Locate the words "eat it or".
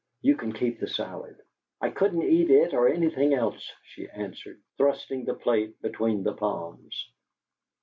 2.23-2.89